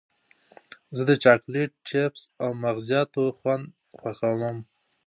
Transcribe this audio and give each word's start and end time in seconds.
زه 0.95 1.03
د 1.09 1.11
چاکلېټ، 1.23 1.71
چېپس 1.87 2.21
او 2.43 2.49
مغزیاتو 2.63 3.23
خوند 3.37 3.65
خوښوم. 3.97 4.57